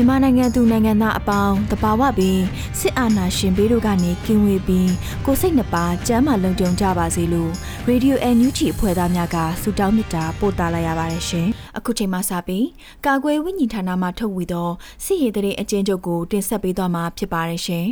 [0.00, 2.40] မြန်မာနိုင်ငံသူနိုင်ငံသားအပေါင်းတဘာဝပင်
[2.78, 4.90] စစ်အာဏာရှင်ဘေးတို့ကနေကင်းဝေးပြီး
[5.24, 7.52] ကိုစိတ်နှပါကျမ်းမာလုံခြုံကြပါစေလို့
[7.86, 12.66] ရေဒီယိုအန်ယူဂျီအဖွဲ့သားများကဆုတောင်းမေတ္တာပို့သလာရပါတယ်ရှင်။အခုချိန်မှစပြီး
[13.06, 14.68] ကာကွယ်ဝိညာဉ်ဌာနမှထုတ်ဝေသော
[15.04, 17.86] စစ်ရေးတရေအကျဉ်းချုပ်ကိုတင်ဆက်ပေးသွားမှာဖြစ်ပါတယ်ရှင်။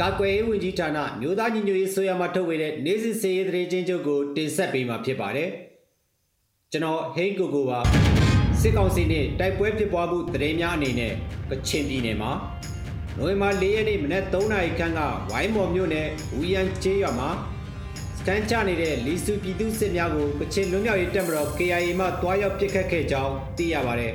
[0.00, 5.50] ကာကွယ်ရေးဝန်ကြီးဌာနမြို့သားညီညွတ်ရေးဆိုရမှာထုတ်ဝေတဲ့နေ့စဉ်စစ်ရေးတရေချင်းချုပ်ကိုတင်ဆက်ပေးမှာဖြစ်ပါတယ်။
[6.72, 7.80] ကျွန်တော်ဟိန်းကိုကိုပါ
[8.62, 11.12] စစ်ကောင်စီနဲ့တိုက်ပွဲဖြစ်ပွားမှုတရေများအနေနဲ့
[11.50, 12.30] ကချင်ပြည်နယ်မှာ
[13.16, 17.30] နိုဝင်ဘာ၄ရက်နေ့မနက်3နာရီခန့်ကဝိုင်းမော်မြို့နယ်ဝီယန်ကျေးရွာမှာ
[18.18, 24.12] စကန်ချနေတဲ့လီစုပြည်သူစစ်များကိုကချင်လွတ်မြောက်ရေးတပ်မတော် KIA မှတွားရောက်ပစ်ခတ်ခဲ့ကြောင်းသိရပါတယ်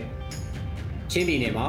[1.12, 1.68] ။ချင်းပြည်နယ်မှာ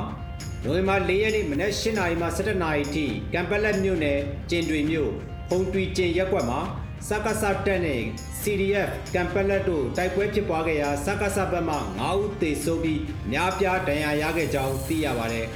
[0.64, 4.19] နိုဝင်ဘာ၄ရက်နေ့မနက်၈နာရီမှ၁၇နာရီထိကံပလက်မြို့နယ်
[4.50, 5.11] ကျင်တွင်မြို့
[5.48, 6.61] ဖုန်တွီကျင်ရက်ကွက်မှာ
[7.08, 8.02] စက္ကစတက်နဲ့
[8.42, 13.01] CDF ကမ်ပလက်တို့တိုက်ပွဲဖြစ်ပွားခဲ့ရာစက္ကစဘက်မှ9ဦးသေဆုံးပြီး
[13.33, 15.46] များပြားဒဏ်ရာရခဲ့ကြောင်းသိရပါတယ်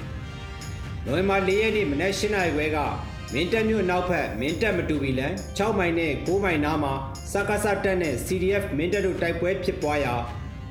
[1.06, 2.78] ။နိုဝင်ဘာ၄ရက်နေ့မနက်၈နာရီခွဲက
[3.33, 6.93] မင်းတပ်မြို့နောက်ဘက်မင်းတပ်မတူဘီလန်6မိုင်နဲ့9မိုင်နားမှာ
[7.33, 10.15] စက္ကစတက်နဲ့ CDF မင်းတပ်တို့တိုက်ပွဲဖြစ်ပွားရာ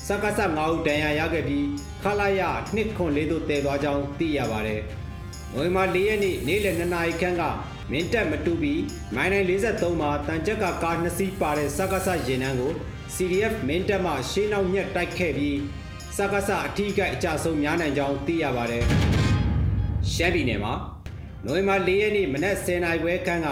[0.08, 1.66] စက္ကစ9ဦးဒဏ်ရာရခဲ့ပြီး
[2.04, 2.42] ခလာရ
[2.76, 4.82] 204တို့တည်သွားကြောင်းသိရပါတယ်။
[5.54, 7.44] နိုဝင်ဘာ၄ရက်နေ့နေ့လယ်2နာရီခန့်က
[7.92, 8.82] မင်းတက်မတူပြီး
[9.16, 12.74] မိုင်းနိုင်43မှာတန်ကြက်ကကားနှစ်စီးပါတဲ့စကားဆရင်နှန်းကို
[13.16, 15.58] CDF မင်းတက်မှရှေးနောက်ညက်တိုက်ခဲ့ပြီး
[16.18, 18.84] စကားဆအထီးကအကြဆုံးများနိုင်ကြောင်းသိရပါတယ်။
[20.14, 20.74] ရှမ်းပြည်နယ်မှာ
[21.46, 23.50] နိုဝင်ဘာ၄ရက်နေ့မနက်10:00နာရီခွဲခန့်က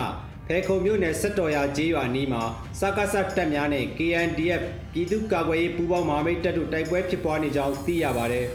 [0.48, 2.44] ဖဲခုံမြို့နယ်စက်တော်ရကျေးရွာနီးမှာ
[2.80, 4.64] စကားဆတပ်များနဲ့ KNDF
[4.94, 8.48] ပြည်သူ့ကာကွယ်ရေးပူးပေါင်းမဟာမိတ်တပ်တို့တိုက်ပွဲဖြစ်ပွားနေကြောင်းသိရပါတယ်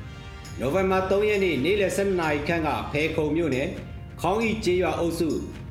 [0.60, 3.68] ။နိုဝင်ဘာ3ရက်နေ့နေ့လယ်7:00နာရီခန့်ကဖဲခုံမြို့နယ်
[4.22, 5.28] ခေါင်းဤကျေးရွာအုပ်စု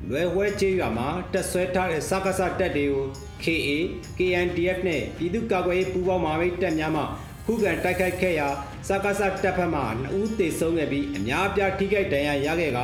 [0.10, 3.06] လွယ်ဝဲကျေးရွာမှာတက်ဆွဲထားတဲ့စကားစတပ်တွေကို
[3.44, 3.70] KA,
[4.18, 7.04] KNDF နဲ့ပြည်သူ့ကာကွယ်ရေးပူးပေါင်းမဟာမိတ်တပ်များမှ
[7.46, 8.48] ခုခံတိုက်ခိုက်ခဲ့ရာ
[8.88, 12.80] စကားစတပ်ဖက်မှ2ဦးသေဆုံးခဲ့ပြီးအများအပြားထိခိုက်ဒဏ်ရာရခဲ့က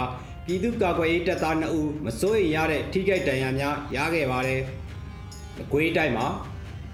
[0.46, 4.62] ပြည်သူ့ကာကွယ်ရေးတပ်သား2ဦးမစိုးရိမ်ရတဲ့ထိခိုက်ဒဏ်ရာများရခဲ့ပါတယ်။
[5.62, 6.28] အကွေးတိုင်းမှာ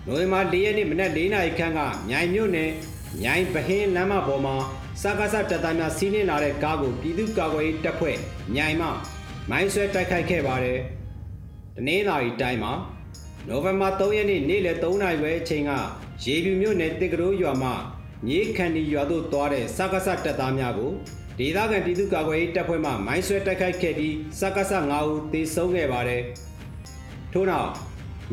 [0.07, 2.72] နိုဝင်ဘာ၄ရက်နေ့မနက်၄နာရီခန့်ကမြိုင်မြို့နယ်
[3.22, 4.56] မြိုင်ဗဟင်းလမ်းမပေါ်မှာ
[5.02, 8.18] စကားစတပ်သားများစီးနင်းလာတဲ့ကားကိုပြည်သူ့ကာကွယ်ရေးတပ်ဖွဲ့
[8.56, 8.88] မြိုင်မှ
[9.50, 10.80] မိုင်းဆွဲတိုက်ခိုက်ခဲ့ပါတယ်။
[11.76, 12.74] တနင်္လာရီတိုင်းမှာ
[13.48, 15.72] နိုဝင်ဘာ3ရက်နေ့နေ့လယ်3နာရီပဲအချိန်က
[16.24, 17.70] ရေပြူမြို့နယ်တစ်ကရိုးရွာမှ
[18.28, 20.92] မြေခန်ဒီရွာသို့သွားတဲ့စကားစတပ်သားများကို
[21.40, 26.22] ဒေသခံပြည်သူ့ကာကွယ်ရေးတပ်ဖွဲ့မှမိုင်းဆွဲတိုက်ခိုက်ခဲ့ပြီးစကားစ9ဦးသေဆုံးခဲ့ပါတယ်။
[27.34, 27.70] ထို့နောက်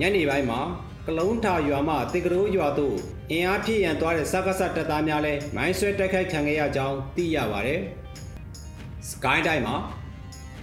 [0.00, 0.60] ညနေပိုင်းမှာ
[1.08, 2.96] ကလုံးထာရွာမှတေကရိုးရွာသို့
[3.30, 7.80] အင်အားပြည့်ရန်သွားတဲ့စကားစတပ်သားများလည်းမိုင်းဆွဲတိုက်ခိုက်ခံခဲ့ရကြောင်းသိရပါတယ်။
[9.10, 9.76] Sky တိုင်းမှာ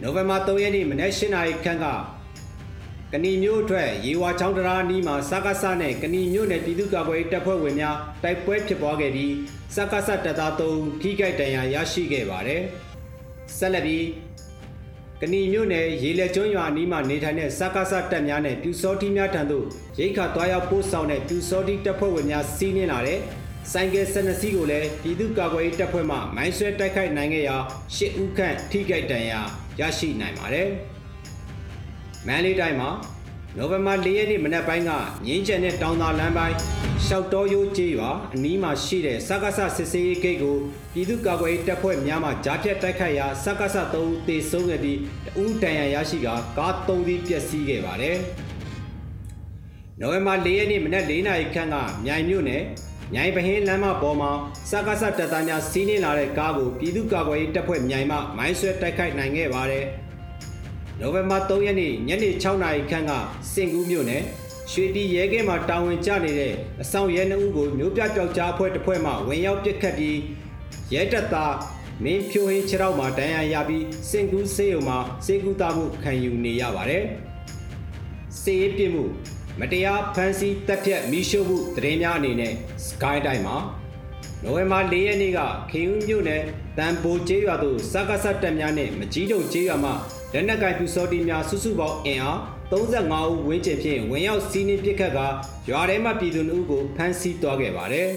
[0.02, 1.86] နိုဝင်ဘာ3ရက်နေ့မနက်၈နာရီခန့်က
[3.12, 9.34] ကဏီမျိုးအတွက်ရေဝါချောင်းတရားနီးမှာစကားစနဲ့ကဏီမျိုးနယ်ပြည်သူ့ကာကွယ်ရေးတပ်ဖွဲ့ဝင်များတိုက်ပွဲဖြစ်ပွားခဲ့ပြီး
[9.76, 12.62] စကားစတပ်သား3ထိခိုက်ဒဏ်ရာရရှိခဲ့ပါတယ်။
[13.58, 14.06] ဆက်လက်ပြီး
[15.22, 19.68] ကဏီမြို့နယ်ရေလက်ကျွန်းရွာအနီးမှာနေထိုင်တဲ့စကားစတပ်များနဲ့ပြူစောတိများထံသို့
[20.00, 23.20] ရိတ်ခါတွားရောက်ပို့ဆောင်တဲ့ပြူစောတိတပ်ဖွဲ့ဝင်များစီးနင်းလာတဲ့
[23.72, 27.58] ဆိုင်ကယ်၁၂စီးကိုလည်းပြည်သူ့ကာကွယ်ရေးတပ်ဖွဲ့မှမိုင်းဆွဲတိုက်ခိုက်နိုင်ခဲ့ရာ
[27.96, 29.40] ၈ဦးခန့်ထိခိုက်ဒဏ်ရာ
[29.80, 30.70] ရရှိနိုင်ပါတယ်။
[32.28, 32.90] မန်လေးတိုင်းမှာ
[33.58, 34.92] နိုဝင်ဘာ၄ရက်နေ့မနက်ပိုင်းက
[35.26, 36.56] ငင်းချန်တဲ့တောင်သာလမ်းပိုင်း
[37.06, 40.58] ရှောက်တော်ရိုးကျေးရွာအနီးမှာရှိတဲ့စက္ကစစစ်စေးရေးဂိတ်ကို
[40.94, 48.18] ပြည်သူ့ကာကွယ်ရေးတပ်ဖွဲ့များမှကြားဖြတ်တိုက်ခိုက်ရာစက္ကစ၃ဦးသေဆုံးခဲ့ပြီးတဦးဒဏ်ရာရရှိကကား၃စီးပျက်စီးခဲ့ပါတယ်။
[50.02, 51.76] နိုဝင်ဘာ၄ရက်နေ့မနက်၄နာရီခန့်က
[52.06, 52.64] မြိုင်မြို့နယ်
[53.14, 54.32] မြိုင်ပဟင်းလမ်းမပေါ်မှာ
[54.70, 59.86] စကားဆတပ်သားများစီးနင်းလာတဲ့ကားကိုပြည်သူ့ကာကွယ်ရေးတပ်ဖွဲ့မြိုင်မှမိုင်းဆွဲတိုက်ခိုက်နိုင်ခဲ့ပါတယ်။
[61.00, 63.12] နိုနိုဝင်ဘာ3ရက်နေ့ညနေ6နာရီခန့်က
[63.54, 64.24] စင်ကူးမြို့နယ်
[64.72, 70.18] ရွှေတီရဲကဲမှာတာဝန်ကျနေတဲ့အဆောင်ရဲနှုပ်ကိုမျိုးပြပျောက်ကြားအဖွဲ့တစ်ဖွဲ့မှဝင်ရောက်ပစ်ခတ်ပြီး
[70.94, 71.56] ရဲတပ်သား
[72.04, 77.04] မင်းဖြိုဟင်းခြေထောက်မှာဒဏ်ရာရပြီးစင်ကူးဆေးရုံမှာစေကူတာမှုခံယူနေရပါတယ်။
[78.42, 79.06] စေးပြစ်မှု
[79.60, 82.54] မတရားဖမ်းဆီးတပ်ဖြတ်မိရှုမှုတရင်များအနေနဲ့
[82.88, 83.58] Sky တိုင်းမှာ
[84.44, 85.40] နိုဝင်ဘာ၄ရက်နေ့က
[85.72, 86.44] ခေဦးမြို့နယ်
[86.78, 89.92] တန်ပိုကျေးရွာသို့စကားဆက်တပ်များနဲ့မကြီးတုံကျေးရွာမှ
[90.34, 92.38] လက်နက်ကင်ပြူစောတီများစုစုပေါင်းအင်အား
[92.72, 95.20] 35ဦးဝန်းကျင်ဖြင့်ဝင်ရောက်စီးနင်းပစ်ခတ်က
[95.70, 98.10] ရွာထဲမှပြည်သူအုပ်ကိုဖမ်းဆီးသွားခဲ့ပါတယ်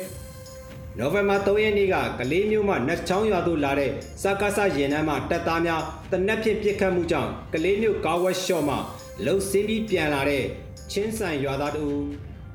[0.98, 3.90] ။နိုဝင်ဘာ3ရက်နေ့ကကလေးမျိုးမှနတ်ချောင်းရွာသို့လာတဲ့
[4.22, 8.76] စကားဆက်ရင်နှမ်းမှတပ်သားများတနက်ဖြန်ပစ်ခတ်မှုကြောင့်ကလေးမျိုးကားဝက်ရှော့မှ
[9.24, 10.44] လှုပ်ဆင်းပြီးပြန်လာတဲ့
[10.92, 11.96] ချင်းဆန်ရွာသားတို့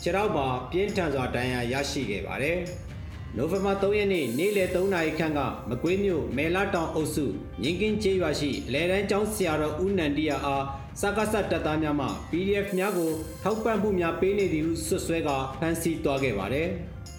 [0.02, 2.60] ခြေထောက်မှာပြင်းထန်စွာဒဏ်ရာရရှိခဲ့ပါတယ်။
[3.38, 5.40] နိုဝင်ဘာ3ရက်နေ့နေ့လယ်3နာရီခန့်က
[5.70, 7.26] မကွေးမြို့မဲလာတောင်အုပ်စု
[7.62, 10.64] ငင်းကင်းကျေးရွာရှိအလဲတန်းကျောင်းဆရာတော်ဦးနန္ဒီယာအား
[11.02, 13.12] စကားဆက်တပ်သားများမှ PDF များကို
[13.44, 15.30] ထောက်ပံ့မှုများပေးနေသည်ဟုဆွဆွဲက
[15.60, 16.68] ဖမ်းဆီးသွားခဲ့ပါတယ်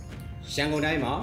[0.55, 1.15] ။ရန်ကုန်တိုင်းမှာ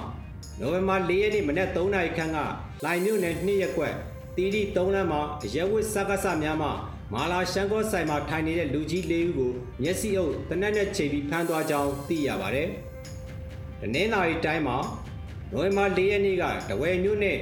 [0.60, 2.38] နိုဝင်ဘာ4ရက်နေ့မနက်3နာရီခန့်က
[2.84, 3.94] လိုင်မြို့နယ်2ရက်ကွက်
[4.36, 6.68] တီတီ3လမ်းမှာအရက်ဝစ်စကားဆက်များမှ
[7.14, 9.52] မာလာရှန်ကောဆိုင်မှာထိုင်နေတဲ့လူကြီး၄ဦးကို
[9.82, 12.68] မျက်စိအုပ်တနက်နဲ့ချိန်ပြီးဖမ်းသွားကြောင်းသိရပါတယ်။
[13.80, 14.76] တနင်္လာရီတိုင်းမှာ
[15.52, 17.38] နိုဝင်ဘာ၄ရက်နေ့ကတဝယ်မြို့နဲ့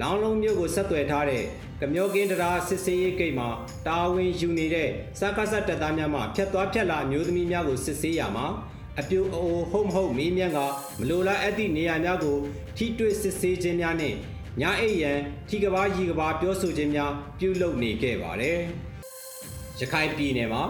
[0.00, 1.44] လောင်းလုံးမြို့ကိုဆက်သွယ်ထားတဲ့
[1.80, 3.48] ကမျောကင်းတရားစစ်စေးရေးဂိတ်မှာ
[3.86, 4.88] တာဝန်ယူနေတဲ့
[5.18, 8.46] စကားဆက်တပ်သားများမှဖျက်သွားဖျက်လာအမျိုးသမီးများကိုစစ်ဆေးရမှာ
[9.00, 10.58] အပြိုအိုဟုတ်မဟုတ်မေးမြန်းက
[11.00, 12.36] မလိုလားအပ်သည့်နေရာများကို
[12.76, 14.14] ထိတွေ့စစ်ဆေးခြင်းများနဲ့
[14.60, 15.18] ညအိတ်ရန်
[15.48, 18.60] ထီကဘာရီကဘာပြောဆိုခြင်းများပြုလုပ်နေခဲ့ပါတယ်။
[19.80, 20.62] ရခိုင်ပြည်နယ်မှာ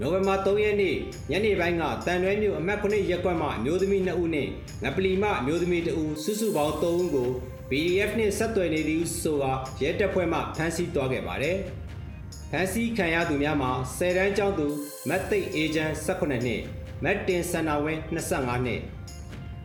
[0.00, 0.96] နိုဝင်ဘာ3ရက်နေ့
[1.30, 4.48] ညနေပိုင်းကတန်ရွဲမြို့အမှတ်9ရပ်ကွက်မှအမျိုးသမီး2ဦးနဲ့
[4.82, 7.28] ငပလီမအမျိုးသမီး2ဦးစုစုပေါင်း3ဦးကို
[7.70, 9.52] BDF နှင့်ဆက်သွယ်နေသည်ဆိုတာ
[9.82, 11.56] ရဲတပ်ဖွဲ့မှဖမ်းဆီးသွားခဲ့ပါတယ်။
[12.50, 14.66] ဖမ်းဆီးခံရသူများမှာ10တန်းကျောင်းသူ
[15.08, 16.62] မတ်သိတ်အေဂျင့်18နှစ်
[17.04, 18.80] မတ်တင်စန္နာဝင်း25နှစ်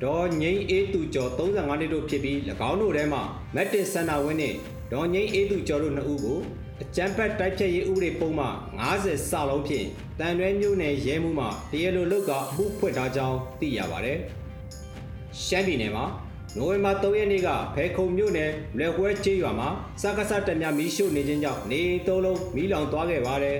[0.04, 2.38] ဒေါ်ငိမ့်အေးသူကျော်35နှစ်တို့ဖြစ်ပြီး၎
[2.69, 3.21] င်းတို့ထဲမှာ
[3.56, 4.54] မတ်တင်စန္နာဝင်းနဲ့
[4.94, 6.39] ဒေါ်ငိမ့်အေးသူကျော်တို့2ဦးကို
[6.83, 8.48] အကြမ်းဖက်တိုက်ဖြတ်ရေးဥပဒေပုံမှ
[8.88, 9.88] 90စလုံးဖြင့်
[10.19, 14.18] တန်ရွဲမြို့နယ်ရဲမှုမှတရားလိုလုတ်ကအမှုဖွင့်ထားကြောင်းသိရပါတယ်။
[15.44, 16.06] ရှမ်းပြည်နယ်မှာ
[16.56, 19.69] နိုဝင်ဘာ3ရက်နေ့ကဖဲခုံမြို့နယ်လက်ဝဲကျေးရွာမှာ
[20.01, 23.57] စကားစတက်များမီးရှို့နေခြင်းကြောင့်နေသုံးလုံးမီးလောင်သွားခဲ့ပါတယ်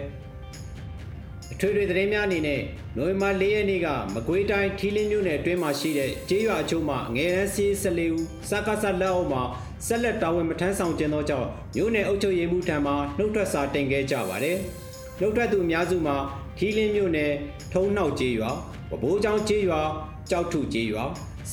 [1.52, 2.62] ။အထွေထွေသတင်းများအနေနဲ့
[2.98, 9.44] နိုဝင်ဘာ4ရက်နေ့ကမကွေးတိုင်းထီလင်းမြို့နယ်အတွင်းမှာရှိတဲ့ကျေးရွာအချို့မှာငယ်ရန်စီး14ဦးစကားစလက်အောက်မှာ
[9.86, 14.58] ဆက်လက်တာဝန်မထမ်းဆောင်ခြင်းသောကြောင့်မြို့နယ်အုပ်ချုပ်ရေးမှူးထံမှနှုတ်ထွက်စာတင်ခဲ့ကြပါတယ်။
[15.20, 16.16] နှုတ်ထွက်သူအများစုမှာ
[16.58, 17.32] ထီလင်းမြို့နယ်
[17.74, 18.52] ထုံးနှောက်ကျေးရွာ
[18.90, 19.82] ပဘိုးချောင်းကျေးရွာ
[20.30, 21.04] ကြောက်ထုကျေးရွာ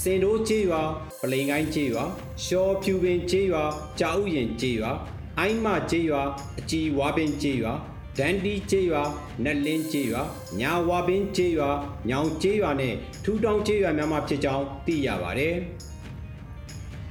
[0.01, 0.83] စင်တိုးကျေးရွာ
[1.21, 2.05] ပလိန်ကိုင်းကျေးရွာ
[2.45, 3.65] ရှောဖြူပင်ကျေးရွာ
[4.01, 4.91] ကြာဥယင်ကျေးရွာ
[5.39, 6.23] အိုင်းမကျေးရွာ
[6.59, 7.73] အကြည်ဝါပင်ကျေးရွာ
[8.19, 9.03] ဒန်တီကျေးရွာ
[9.45, 10.23] နက်လင်းကျေးရွာ
[10.61, 11.71] ညာဝါပင်ကျေးရွာ
[12.09, 15.57] ညောင်ကျေးရွာနဲ့ထူတောင်ကျေးရွာများမှဖြစ်ကြောင်းသိရပါတယ်။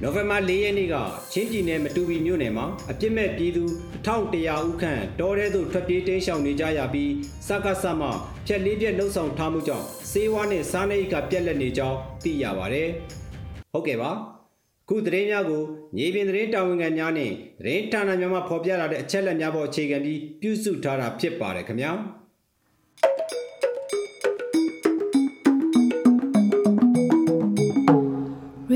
[0.04, 0.96] နိုဝင်ဘာ၄ရက်နေ့က
[1.32, 3.64] ချင်းပြည်နယ်မတူပီမြို့နယ်မှာအပြစ်မဲ့ပြည်သူ
[4.06, 7.12] 1100ဦးခန့်တောထဲသို့ထွက်ပြေးတိမ်းရှောင်နေကြရပြီး
[7.46, 8.08] စကားဆမှ
[8.46, 12.88] ဖြက်လေးပြက်လှုပ်ဆောင်ထားမှုကြောင့်စေဝါနဲ့စားနပ်ရိက္ခပြက်လက်နေကြောင်းသိရပါတယ်။
[13.72, 14.10] ဟုတ်ကဲ့ပါ။
[14.88, 15.62] ခုသတင်းများကို
[15.96, 21.92] ညီပင်သတင်းတာဝန်ခံများနဲ့သတင်းဌာနများမှဖော်ပြလာတဲ့အချက်အလက်များပေါ်အခြေခံပြီးပြုစုထားတာဖြစ်ပါတယ်ခင်ဗျာ။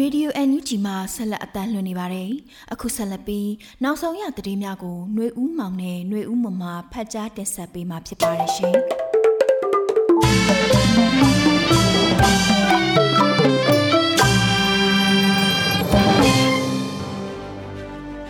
[0.06, 2.32] Radio NUG မှာဆက်လက်အသံလွှင့်နေပါတယ်။
[2.74, 3.50] အခုဆက်လက်ပြီး
[3.84, 8.76] နောက်ဆုံးရသတင်းများကိုຫນွေဦးမောင်နဲ့ຫນွေဦးမမဖတ်ကြားတင်ဆက်ပေးမှာဖြစ်ပါတယ်ရှင်။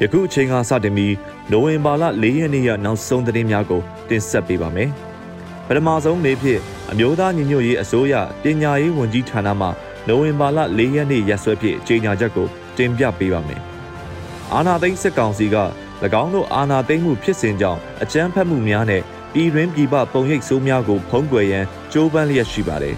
[0.01, 1.15] ယခုအချိန်ကစတင်ပြီး
[1.51, 4.89] နိုဝင်ဘာလ၄ရက်နေ့ရနောက်ဆုံးသတင်းများကိုတင်ဆက်ပေးပါမယ်။
[5.67, 6.60] ပထမဆုံးနေ့ဖြစ်
[6.91, 9.67] အမျိုးသားညီညွတ်ရေးအစိုးရပညာရေးဝန်ကြီးဌာနမှ
[10.08, 13.60] နိုဝင်ဘာလ၄ရက်နေ့ရက်စွဲဖြင့်ကြေညာချက်ကိုတင်ပြပေးပါမယ်။
[14.54, 15.56] အာနာသိန်းစစ်ကောင်စီက၎
[16.22, 22.96] င်းတို့အာနာသိန်းမှုဖြစ်စဉ်ကြောင့်အကြမ်းဖက်မှုများနဲ့ပြည်တွင်းပြည်ပပုံရိပ်ဆိုးများကိုဖုံးကွယ်ရန်ကြိုးပမ်းလျက်ရှိပါတယ်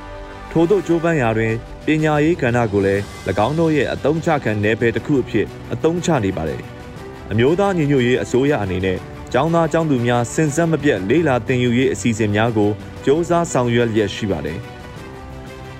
[0.50, 1.52] ။ထို့သောကြိုးပမ်းရာတွင်
[1.86, 3.02] ပညာရေးကဏ္ဍကိုလည်း၎
[3.46, 6.62] င်းတို့ရဲ့အတုံးချခံနယ်ပယ်တစ်ခုအဖြစ်အတုံးချနေပါတယ်။
[7.30, 8.98] အမျိုးသားညီညွတ်ရေးအစိုးရအနေနဲ့
[9.32, 14.60] ကျောင်းသားကျောင်းသူများစင်စက်မပြတ်လေးလာသင်ယူရေးအစီအစဉ်များကိုစ조사ဆောင်ရွက်လျက်ရှိပါတယ်။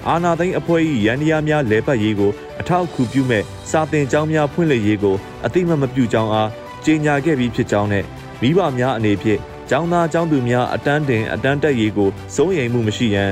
[0.06, 6.50] အာနာသိန်းအဖွဲ့၏ရန်တရားများလဲပတ်ရေးကိုအထောက်အကူပြုမဲ့စာတင်ကျောင်းများဖွင့်လှစ်ရေးကိုအတိမမပြုကြောင်းအား
[6.84, 8.04] ကြေညာခဲ့ပြီးဖြစ်ကြောင်းနဲ့
[8.40, 9.40] မိဘများအနေဖြင့်
[9.70, 13.30] ကျောင်းသားကျောင်းသူများအတန်းတင်အတန်းတက်ရေးကိုစိုးရိမ်မှုမရှိရန်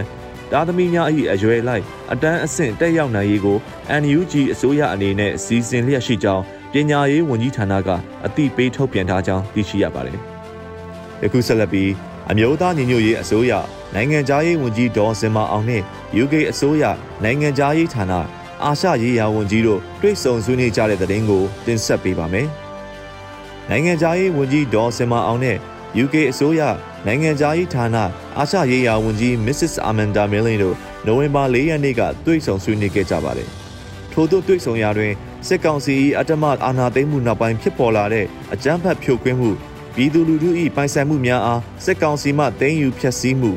[0.50, 3.56] သားသမီးများ၏အရွယ်လိုက်အတန်းအဆင့်တက်ရောက်နိုင်ရေးကို
[4.02, 6.42] NUG အစိုးရအနေနဲ့စီစဉ်လျက်ရှိကြောင်း
[6.72, 7.88] ပညာရေးဝန်ကြီးဌာနက
[8.26, 10.18] အသိပေးထုတ်ပြန်ထားကြောင်းသိရှိရပါတယ်။
[11.22, 11.90] ယခုဆက်လက်ပြီး
[12.30, 13.52] အမျိုးသားညီညွတ်ရေးအစိုးရ
[13.94, 15.82] နိုင်ငံသားရေးဝန်ကြီးဒေါ်စင်မအောင်နဲ့
[16.22, 16.84] UK အစိုးရ
[17.24, 18.12] နိုင်ငံသားရေးဌာန
[18.64, 22.48] အာရှရေးရာဝန်ကြီးတို့တွေ့ဆုံဆွေးနွေးကြတဲ့တဲ့တင်ကိုတင်ဆက်ပေးပါမယ်။
[23.70, 25.56] နိုင်ငံသားရေးဝန်ကြီးဒေါ်စင်မအောင်နဲ့
[26.02, 26.60] UK အစိုးရ
[27.06, 27.96] နိုင်ငံသားရေးဌာန
[28.38, 29.74] အာရှရေးရာဝန်ကြီး Mrs.
[29.88, 30.76] Amanda Milling တို့
[31.06, 33.48] နိုဝင်ဘာ၄ရက်နေ့ကတွေ့ဆုံဆွေးနွေးခဲ့ကြပါတယ်။
[34.12, 35.12] ထို့သို့တွေ့ဆုံရာတွင်
[35.46, 39.50] စစ်ကောင်စီ၏အတ္တမအာဏာသိမ်းမှုနောက်ပိုင်းဖြစ်ပေါ်လာတဲ့အကြမ်းဖက်ဖြိုခွင်းမှု
[39.94, 43.52] ပြည်သူလူထု၏ပိုင်ဆိုင်မှုများအားစစ်ကောင်စီမှသိမ်းယူဖျက်ဆီးမှု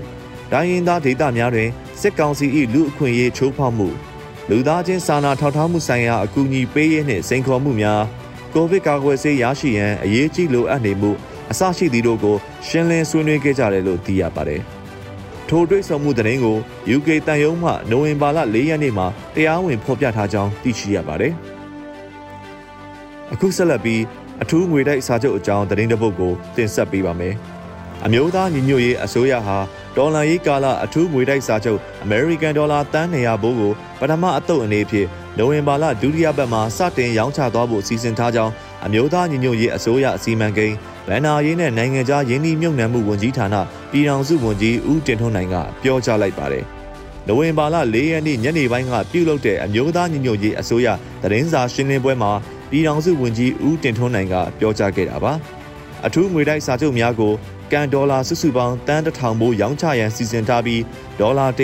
[0.51, 1.70] ဒိုင်းရင်သားဒေသများတွင်
[2.01, 3.88] စစ်ကောင်စီ၏လူအခွင့်အရေးချိုးဖောက်မှု
[4.50, 8.01] လူသားချင်းစာနာထောက်ထားမှုဆိုင်ရာအကူအညီပေးရေးနှင့်စိန်ခေါ်မှုများ
[8.53, 11.12] ကိုဗစ်ကာကွယ်ဆေးရရှိရန်အရေးကြီးလိုအပ်နေမှု
[11.51, 12.38] အစရှိသည်တို့ကို
[12.68, 14.62] ရှင်းလင်းဆွေးနွေးခဲ့ကြတယ်လို့သိရပါတယ်။
[15.50, 16.58] ထိုတွေ့ဆုံမှုသတင်းကို
[16.96, 21.34] UK တန်ယုံမှနိုဝင်ဘာလ၄ရက်နေ့မှာတရားဝင်ဖော်ပြထားကြောင်းသိရှိရပါတယ်။
[23.34, 24.01] အခုဆက်လက်ပြီး
[24.41, 27.36] အထူးငွေတိုက်စာချုပ်အကြောင်းသတင်းတစ်ပုဒ်ကိုတင်ဆက်ပေးပါမယ်။
[28.06, 29.58] အမျိုးသားညီညွတ်ရေးအစိုးရဟာ
[30.00, 38.53] ဒေါ်လာရေးကာလအထူးငွေတိုက်စာချုပ် American Dollar တန်း200ဘိုးကိုပထမအတုပ်အနေဖြင့်နိုဝင်ဘာလဒုတိယပတ်မှာစတင်ရောင်းချသွားဖို့စီစဉ်ထားကြောင်း
[38.86, 40.75] အမျိုးသားညီညွတ်ရေးအစိုးရအစည်းအမံကိန်း
[41.08, 43.56] ဗန်နာရေးနဲ့နိုင်ငံခြားယင်းနှိမ့်မြုပ်နှံမှုဝန်ကြီးဌာန
[43.91, 46.63] ပြည်ထောင်စုဝန်ကြီးဦးတင်ထွန်းနိုင်ကပြောကြားလိုက်ပါတယ်။
[47.27, 50.88] နိုဝင်ဘာလ၄ရက်နေ့ညနေပိုင်းကပြုလုပ်တဲ့အမျိုးသားညီညွတ်ရေးအစိုးရ
[51.24, 52.32] သတင်းစာရှင်းလင်းပွဲမှာ
[52.70, 55.34] ပြည်ထောင်စုဝန်ကြီးဦးတင်ထွန်းနိုင်ကပြောကြားခဲ့တာပါ။
[56.06, 57.34] အထူးငွေတိုက်စာချုပ်များကို
[57.72, 60.82] ကန်ဒေါ်လာစုစုပေါင်းတန်းတစ်ထောင်မိုးရောင်းချရန်စီစဉ်ထားပြီး
[61.20, 61.62] ဒေါ်လာ100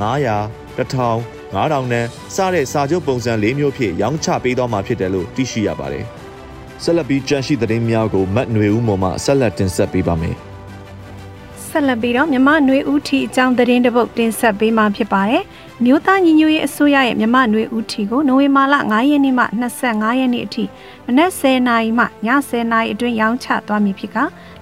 [0.00, 6.04] 900 1000 9000နဲ့စတဲ့စာချုပ်ပုံစံ၄မျိုးဖြင့်ရောင်းချပေးသွားမှာဖြစ်တယ်လို့သိရှိရပါတယ်။
[6.82, 10.36] ဆက်လက်ပြီးကြန့်ရှိသတင်းများကိုမတ်နွေဦးမော်မှဆက်လက်တင်ဆက်ပေးပါမယ်။
[11.68, 15.42] ဆက်လက်ပြီးတော့မြမနွေဦးထီအကြောင်းသတင်းတစ်ပုဒ်တင်ဆက်ပေးမှာဖြစ်ပါတယ်။
[15.82, 19.44] မြို့သားညီညွတ်ရေးအစိုးရရဲ့မြမနွေဦးထီကိုနိုဝင်ဘာလ9ရက်နေ့မှ
[19.80, 20.64] 25ရက်နေ့အထိ
[21.06, 24.16] မနက်10:00နာရီမှည10:00နာရီအတွင်းရောင်းချသွားမည်ဖြစ်က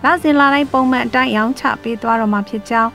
[0.05, 2.91] လစဉ်လာတိုင်းပုံမှန်အတိုင်းရောင်းချပေးသွားတော့မှာဖြစ်ကြောင်း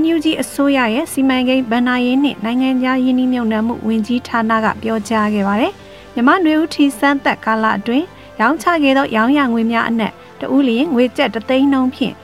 [0.00, 5.72] NUG အစိုးရရဲ့စီမံကိန်းဗဏ္ဍာရေးနှင့်နိုင်ငံခြားယင်းနှိမ့်မြုံနှံမှုဝန်ကြီးဌာနကပြောကြားခဲ့ပါတယ်။
[6.14, 8.06] မြမနွေဦးထီစမ်းသက်ကာလအတွင်း
[8.40, 12.14] ရောင်းချခဲ့သောရောင်းရငွေများအနက်တဦးလျင်ငွေကျပ်တသိန်းနှုန်းဖြင့်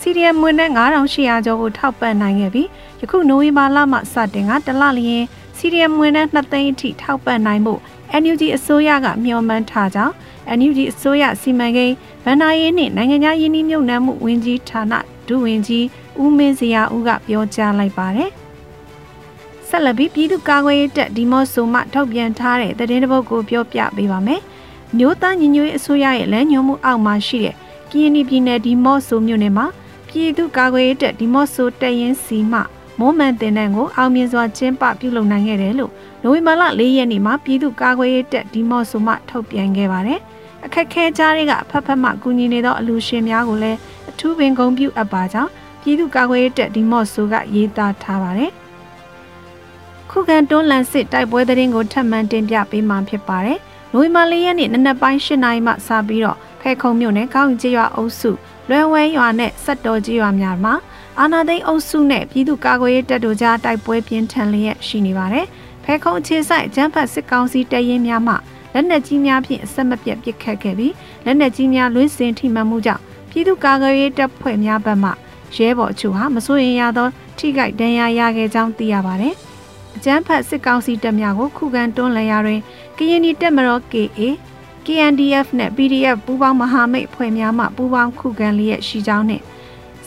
[0.00, 2.68] စီရီယမ်မွေနဲ့9800ကျော်ကိုထောက်ပံ့နိုင်ခဲ့ပြီး
[3.00, 5.24] ယခုနိုဝင်ဘာလမှစတင်ကတလလျင်
[5.56, 7.74] စီရီယမ်မွေနဲ့2သိန်းအထိထောက်ပံ့နိုင်မှု
[8.22, 10.14] NUG အစိုးရကမျှော်မှန်းထားကြောင်း
[10.58, 14.92] NUG အစိုးရစီမံကိန်းဗန္နာရေးနှင့်နိုင်ငံခြားယင်းနှိမ့်မြုပ်နှံမှုဝန်ကြီးဌာန
[15.28, 15.84] ဒုဝန်ကြီး
[16.20, 18.30] ဦးမင်းစရာဦးကပြောကြားလိုက်ပါတယ်။
[19.68, 24.40] ဆက်လက်ပြီးပြည်သူ့ကာကွယ်ရေးတပ်ဒီမော့ဆိုမှထုတ်ပြန်ထားတဲ့သတင်းတစ်ပုဒ်ကိုပြောပြပေးပါမယ်။
[24.96, 27.54] မြို့သားညီညွတ်ရေးအစိုးရရဲ့လမ်းညွှန်မှုအောက်မှာရှိတဲ့
[27.90, 29.66] ကရင်ပြည်နယ်ဒီမော့ဆိုမြို့နယ်မှာ
[30.08, 32.60] ပြည်သူ့ကာကွယ်ရေးတပ်ဒီမော့ဆိုတရင်စီမှ
[32.98, 40.20] မိုးမှန်တင်တဲ့ကိုအောင်မြင်စွာကျင်းပပြုလုပ်နိုင်ခဲ့တယ်လို့နိုဝင်ဘာလ၄ရက်နေ့မှာပြည်သူ့ကာကွယ်ရေးတပ်ဒီမော့ဆိုမှထုတ်ပြန်ခဲ့ပါတယ်။
[40.64, 43.78] အခက်ခဲကြားတွေကအဖက်ဖက်မှကူညီနေသောအလူရှင်များကိုလည်း
[44.10, 45.50] အထူးပင်ဂုဏ်ပြုအပ်ပါကြောင်း
[45.82, 48.50] ပြည်သူ့ကာကွယ်ရေးတပ်ဒီမော့ဆိုကရေးသားထားပါတယ်။
[50.10, 53.58] ခုခံတွန်းလှန်စစ်တိုက်ပွဲသတင်းကိုထပ်မံတင်ပြပေးမှာဖြစ်ပါတယ်။
[53.92, 58.30] နိုဝင်ဘာလရက်နေ့နနက်ပိုင်း၈နာရီမှစပြီးတော့ဖဲခုံမြို့နယ်ကောင်းကြီးရွာအုပ်စု
[58.68, 60.74] လွယ်ဝဲရွာနဲ့စက်တော်ကြီးရွာများမှာ
[61.20, 65.46] အာနာသိန်းအုပ်စုနဲ့ပြည်သူ့ကာကွယ်ရေးတပ်တို့ကြားတိုက်ပွဲပြင်းထန်လျက်ရှိနေပါတယ်။
[65.84, 68.34] ဖဲခုံအခြေဆိုင်ကျန်းဖတ်စစ်ကောင်စီတရင်များမှ
[68.72, 70.94] လက်နက်ကြီးများဖြင့်အဆက်မပြတ်ပစ်ခတ်ခဲ့ပြီး
[71.24, 75.10] လက်နက်ကြီးများလွှင့်စင်ထိမှန်မှုကြောင့်ပြည်သူ့ကာကွယ်ရေးတပ်ဖွဲ့များဘက်မှ
[75.56, 77.08] ရဲဘော်အချို့ဟာမစိုးရင်ရသော
[77.38, 79.34] ထိခိုက်ဒဏ်ရာရခဲ့ကြောင်းသိရပါတယ်။
[79.96, 82.60] အကြမ်းဖက်စစ်ကောင်စီတပ်များကိုခုခံတွန်းလှန်ရာတွင်
[82.96, 84.20] ကရင်နီတပ်မတော် KA
[84.86, 89.42] KNDF နဲ့ PDF ပူးပေါင်းမဟာမိတ်ဖွဲ့များမှပူးပေါင်းခုခံလျက်ရှိကြောင်းနဲ့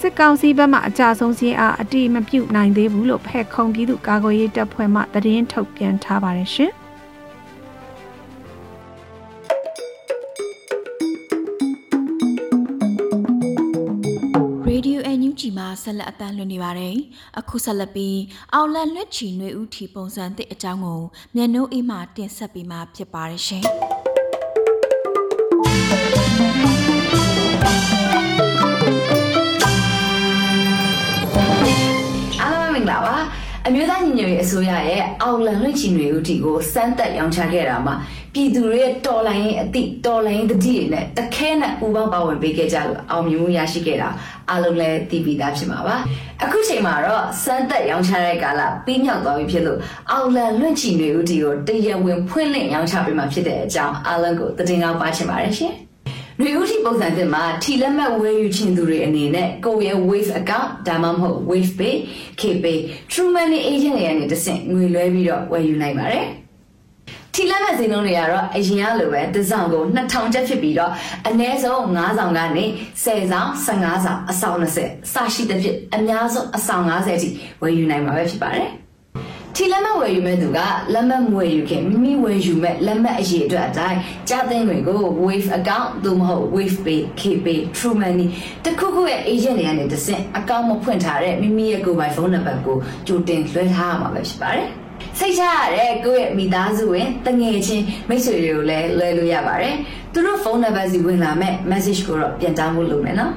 [0.03, 6.71] စစ်ကောင်စီဘက်မှအကြဆုံးစည်းအားအတိမပြုတ်နိုင်သေးဘူးလို့ဖက်ခုံပြည်သူကာကွယ်ရေးတပ်ဖွဲ့မှသတင်းထုတ်ပြန်ထားပါတယ်ရှင်။
[14.69, 16.95] Radio NUG မှာဆက်လက်အသံလွှင့်နေပါတယ်။
[17.39, 18.19] အခုဆက်လက်ပြီး
[18.53, 21.01] အောင်လန်လွှတ်ချီຫນွေဦးထီပုံစံတစ်အကြောင်းကို
[21.35, 23.65] မြန်နှုတ်အေးမှတင်ဆက်ပေးမှာဖြစ်ပါတယ်ရှင်။
[33.71, 37.95] အမျိုးသားညီညွတ်ရေးအစိုးရရဲ့အောင်လန်လွင့်ချီတွေဦးတီကိုစမ်းသက်ရောင်းချခဲ့တာမှာ
[38.33, 44.09] ပြည်သူတွေရဲ့တော်လိုင်းရဲ့အသည့်တော်လိုင်းတတိတွေနဲ့တခဲနဲ့ပူပေါင်းပါဝင်ပေးခဲ့ကြလို့အောင်မြင်မှုရရှိခဲ့တာ
[44.49, 45.95] အားလုံးလည်းသိပြီးသားဖြစ်မှာပါ
[46.43, 49.79] အခုချိန်မှာတော့စမ်းသက်ရောင်းချတဲ့ကာလပြီးမြောက်သွားပြီဖြစ်လို့
[50.11, 55.88] အောင်လန်လွင့်ချီတွေဦးတီကိုတရဝင်ဖွင့်လှစ်ရောင်းချပေးမှာဖြစ်တဲ့အကြောင်းအားလုံးကိုသတင်းကောင်းပါချင်ပါတယ်ရှင်
[56.41, 61.95] နွေဦးထီပုံစံသစ်မှာထီလက်မှတ်ဝယ်ယူခြင်းသူတွေအနေနဲ့ကိုယ့်ရဲ့ Wave account ဒါမှမဟုတ် Wave Pay,
[62.39, 62.77] KPay,
[63.11, 66.25] True Money Agent တွေကနေတဆင့်ငွေလွှဲပြီးတော့ဝယ်ယူနိုင်ပါတယ်။
[67.33, 70.91] ထီလက်မဲ့စင်းလုံးတွေကတော့အရင်ကလိုပဲတစ်ဆောင်ကို2000ကျပ်ဖြစ်ပြီးတော့
[71.27, 72.65] အနည်းဆုံး9ဆောင်ကနေ
[73.03, 77.29] 10ဆောင်15ဆောင်အဆောင်20စရှိတဲ့ဖြစ်အများဆုံးအဆောင်90အထိ
[77.61, 78.69] ဝယ်ယူနိုင်မှာပဲဖြစ်ပါတယ်
[79.55, 80.59] ထီလက်မှတ်ဝယ်ယူမဲ့သူက
[80.93, 88.27] လက်မှတ်မဝယ်ယူခင်မိမိဝယ်ယူမဲ့လက်မှတ်အရေးအတွက်အတိုင်းကြားသိန်းတွေကို Wave account သို့မဟုတ် Wave Pay, KPay, True Money
[88.65, 92.77] တခုခုရဲ့ agent တွေကနေတစ်ဆင့်အကောင့်မဖွင့်ထားတဲ့မိမိရဲ့ကိုယ်ပိုင်ဖုန်းနံပါတ်ကို
[93.07, 94.67] ကြိုတင်လွှဲထားရမှာပဲဖြစ်ပါတယ်
[95.19, 99.75] စိတ်ချရတဲ့ကိုယ့်ရဲ့မိသားစုဝင်တငယ်ချင်းမိတ်ဆွေတွေကိုလည်းလွှဲလို့ရပါတယ်
[100.13, 103.33] သူတို့ဖုန်းနံပါတ်စီဝင်လာမဲ့ message ကိုတော့ပြန်တောင်းဖို့လုပ်မယ်နော်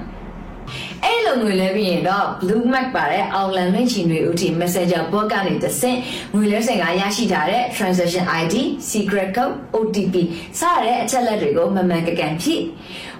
[1.04, 5.98] အဲ့လိုငွေလဲပြီးရင်တော့ Blue Mac ပါတဲ့ Outland လွှင့်ချီငွေဦးတီ Messenger bot ကနေတဆင့်
[6.34, 8.54] ငွေလဲစင်ကရရှိထားတဲ့ transaction ID,
[8.90, 10.14] secret code, OTP
[10.58, 12.62] စတဲ့အချက်လက်တွေကိုမမှန်ကန်ကန်ဖြည့်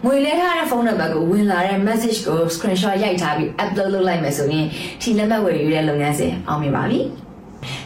[0.04, 4.66] ငွေလဲထားတဲ့ဖုန်းနံပါတ်ကိုဝင်လာတဲ့ message ကို screenshot ရိုက်ထားပြီး upload လုပ်လိုက်မယ်ဆိုရင်
[5.02, 7.00] ထီလက်မှတ်ဝယ်ယူတဲ့လုပ်ငန်းစဉ်အောင်မြင်ပါပြီ။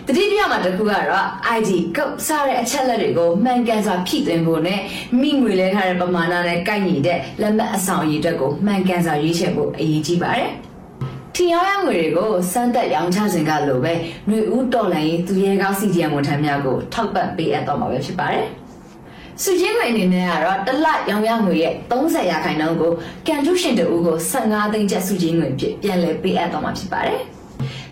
[0.07, 4.81] တတိပြမှာတစ်ခုကတော့ ID ကုတ်စတဲ့အချက်လက်တွေကိုမှန်ကန်စွာဖြည့်သွင်းဖို့နဲ့
[5.21, 10.51] မိငွေလဲထားတဲ့ပမာဏနဲ့ကိုက်ညီတဲ့လက်မှတ်အဆောင်အရေးအတွက်ကိုမှန်ကန်စွာရွေးချယ်ဖို့အရေးကြီးပါတယ်။
[11.35, 13.93] ထီရောင်းရငွေတွေကိုစမ်းသက်ရောင်းချစဉ်ကလိုပဲ
[14.29, 18.47] ຫນွေဦးတော်လိုင်းရေးသူရဲကောင်း CDM ဝန်ထမ်းများကိုထောက်ပံ့ပေးအပ်တော့မှာပဲဖြစ်ပါတယ်။
[19.43, 22.93] စုချင်းငွေအနေနဲ့ကတော့တစ်လရောင်းရငွေရဲ့30ရာခိုင်နှုန်းကို
[23.27, 27.23] ကန်ထုရှင်တူကို15သိန်းကျပ်စုချင်းငွေဖြစ်ပြန်လည်ပေးအပ်တော့မှာဖြစ်ပါတယ်။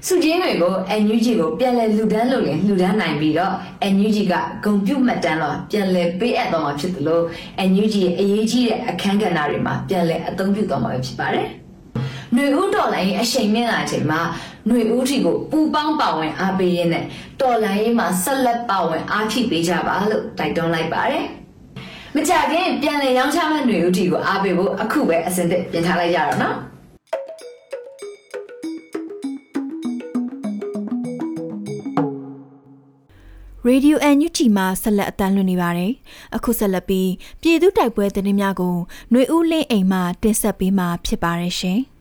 [0.07, 3.53] စုချင်းတွေကို NUG ကိုပြန်လည်လူဒန်းလို့ရင်လူဒန်းနိုင်ပြီးတော့
[3.93, 4.33] NUG က
[4.63, 7.23] ဂုံပြုတ်မှတ်တမ်းတော့ပြန်လည်ပေးအပ်တော့မှာဖြစ်တယ်လို့
[7.69, 11.47] NUG ရဲ့အရေးကြီးတဲ့အခန်းကဏ္ဍတွေမှာပြန်လည်အသုံးပြုတော့မှာဖြစ်ပါတယ်။
[12.33, 14.21] ຫນွေဦးတော်လိုင်းရဲ့အချိန်မြင့်လာချိန်မှာ
[14.67, 17.05] ຫນွေဦးထီကိုပူပေါင်းပါဝင်အားပေးရင်းနဲ့
[17.41, 21.25] တော်လိုင်းရေးမှာဆက်လက်ပါဝင်အားဖြည့်ပေးကြပါလို့တိုက်တွန်းလိုက်ပါတယ်။
[22.15, 26.55] မကြခင်ပြန်လည်ရောင်းချမဲ့ຫນွေဦးထီကိုအားပေးဖို့အခုပဲအစင်သစ်ပြင်ထားလိုက်ကြတော့နော်။
[33.66, 35.92] ရေဒီယိုအန်ယူတီမှာဆက်လက်အတန်းလွှင့်နေပါတယ်။
[36.36, 37.10] အခုဆက်လက်ပြီး
[37.42, 38.74] ပြည်သူတိုက်ပွဲသတင်းများကို
[39.10, 41.80] ຫນွေဦးလင်းအိမ်မှတင်ဆက်ပေးမှာဖြစ်ပါတယ်ရှင်။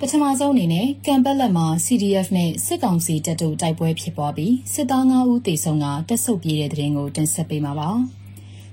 [0.00, 7.90] ပထမဆုံးအနေနဲ့ကံပက်လက်မှာ CDF နဲ့စစ်ကောင်စီတပ်တို့တိုက်ပွဲဖြစ်ပွားပြီးစစ်သား9ဦးသေဆုံးကတက်ဆုပ်ပြေးတဲ့တဲ့ရင်ကိုတင်ဆက်ပေးမှာပါ။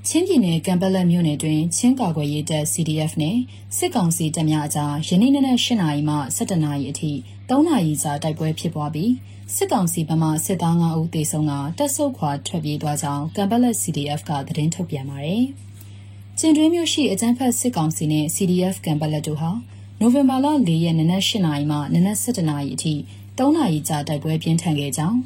[0.10, 3.38] ချင်းပြည်နယ်ကံပလက်မြို့နယ်တွင်ချင်းကာကွယ်ရေးတပ် CDF နဲ့
[3.78, 7.12] စစ်ကောင်စီတပ်များအကြားယနေ့နနက်၈နာရီမှ၁၇နာရီအထိ
[7.50, 9.12] ၃နာရီကြာတိုက်ပွဲဖြစ်ပွားပြီး
[9.56, 15.44] စစ်ကောင်စီဘက်မှစစ်သား9ဦးသေဆုံးကတပ်ဆုပ်ခွာထွက်ပြေးသွားကြောင်းကံပလက် CDF ကသတင်းထုတ်ပြန်ပါတယ်။
[16.40, 19.52] ကျင်တွင်းမြို့ရှိအကြမ်းဖက်စစ်ကောင်စီနဲ့ CDF ကံပလက်တို့ဟာ
[20.00, 22.94] နိုဝင်ဘာလ၄ရက်နနက်၈နာရီမှနနက်၁၇နာရီအထိ
[23.38, 25.20] ၃နာရီကြာတိုက်ပွဲပြင်းထန်ခဲ့ကြောင်း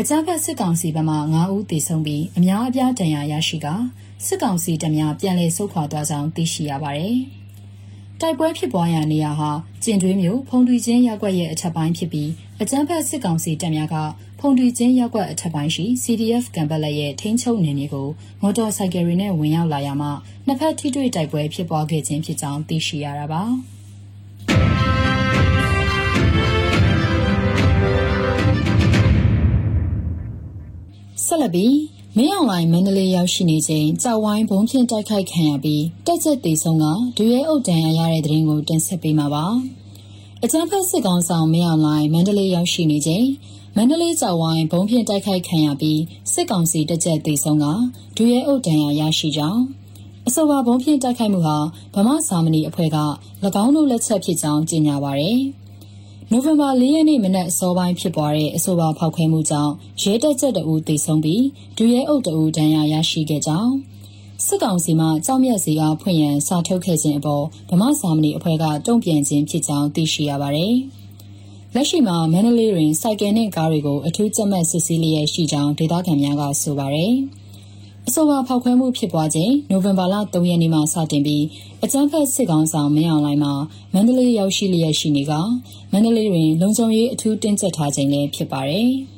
[0.00, 3.66] အကြမ်းဖက်စစ်ကောင်စီဘက်မှ9ဦးသေဆုံးပြီးအများအပြားဒဏ်ရာရရှိက
[4.26, 7.16] စစ်ကောင်စီတပ်များပြန်လည်ဆုတ်ခွာသွားကြောင်းသိရှိရပါတယ်။
[8.20, 9.50] တိုက်ပွဲဖြစ်ပွားရာနေရာဟာ
[9.84, 13.96] ကျင်တွင်းမြို့ဖုန်တွီချင်းရပ်ကွက်ရဲ့အထက်ပိုင်းဖြစ်ပြီးအကြမ်းဖက်စစ်ကောင်စီတပ်များက
[14.40, 18.08] ဖုန်တွီချင်းရပ်ကွက်အထက်ပိုင်းရှိ CDF ကံပတ်လက်ရဲ့ထိန်းချုပ်နယ်မြေကို
[18.42, 20.08] မော်တော်ဆိုင်ကယ်တွေနဲ့ဝင်ရောက်လာရမှ
[20.46, 23.42] နှစ်ဖက်ထိတွေ့တိုက်ပွဲဖြစ်ပွားခဲ့ခြင်းဖြစ်ကြောင်းသိရှိရတာပါ။
[31.26, 36.84] ဆက်လက်ပြီး မင်းအောင်လိုင်းမန္တလေးရောက်ရှိနေချိန်ကြောက်ဝိုင်းဘုံဖြင့်တိုက်ခိုက်ခံရပြီးတက်ချက်တေဆုံးက
[37.16, 39.46] ဒွေရဲအုပ်တန်ရရတဲ့တဲ့ရင်ကိုတင်ဆက်ပေးမှာပါ
[40.42, 43.26] အကြမ်းဖက်စစ်ကောင်ဆောင်မင်းအောင်လိုင်းမန္တလေးရောက်ရှိနေချိန်
[43.76, 46.00] မန္တလေးကြောက်ဝိုင်းဘုံဖြင့်တိုက်ခိုက်ခံရပြီး
[46.32, 47.66] စစ်ကောင်စီတက်ချက်တေဆုံးက
[48.16, 49.62] ဒွေရဲအုပ်တန်ရရရှိကြောင်း
[50.28, 51.58] အဆိုပါဘုံဖြင့်တိုက်ခိုက်မှုဟာ
[51.94, 52.98] ဗမာစာမဏီအဖွဲ့က၎
[53.62, 55.40] င်းတို့လက်ချက်ဖြစ်ကြောင်းကြေညာပါရယ်။
[56.32, 61.44] နိုဝင်ဘာ၄ရက်နေ့မနက်အစောပိုင်းဖြစ်ပွားတဲ့အဆိုပါဖောက်ခွဲမှုကြောင့်ရဲတပ်ချက်တအူသေဆုံးပြီး
[61.76, 63.72] ဒူရဲအုပ်တအူဒဏ်ရာရရှိခဲ့ကြောင်း
[64.46, 70.74] စစ်ကောင်စီမှကြောက်မြတ်စီအားဖွင့်ရန်စာထုတ်ခဲ့ခြင်းအပေါ်ဗမာစာမဏေအဖွဲ့ကတုံ့ပြန်ခြင်းဖြစ်ကြောင်းသိရှိရပါတယ်။
[71.74, 77.14] လက်ရှိမှာမန္တလေးတွင်စိုက်ကယ်နှင့်ကားတွေကိုအထူးကြက်မှတ်စစ်ဆေးလျက်ရှိကြောင်းဒေသခံများကဆိုပါတယ်။
[78.08, 81.44] အဆိုပါဖောက်ခွဲမှုဖြစ်ပွားချိန်နိုဝင်ဘာလ3ရက်နေ့မှစတင်ပြီး
[81.84, 83.52] အကြမ်းဖက်စစ်ကောင်ဆောင်မင်းအောင်လှိုင်မှာ
[83.92, 85.32] မန္တလေးရောက်ရှိလျက်ရှိနေက
[85.92, 88.90] မန္တလေးတွင် လုံခြုံရေးအထူးတင်းကျပ်ထားခြင်းလည်းဖြစ်ပါတယ်။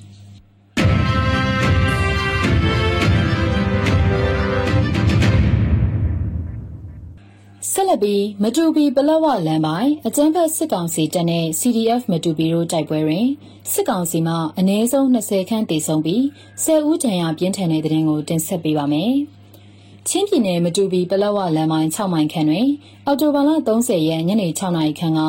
[7.79, 13.27] ဆက်လက်ပြီးမတူပီပလက်ဝလမ်းပိုင်းအကြမ်းဖက်စစ်ကောင်စီတပ်နဲ့ CDF မတူပီတို့တိုက်ပွဲတွင်
[13.73, 16.23] စစ်ကောင်စီမှအနည်းဆုံး20ခန့်တေဆုံးပြီး
[16.65, 19.13] 10ဦးဒဏ်ရာပြင်းထန်တဲ့တဲ့ရင်ကိုတင်ဆက်ပေးပါမယ်။
[20.09, 22.69] ချင်းပြည်နယ်မတူပီပလက်ဝလမ်းပိုင်း6မိုင်ခန့်တွင်
[23.07, 25.21] အော်တိုဘာလ30ရက်ညနေ6နာရီခန့်က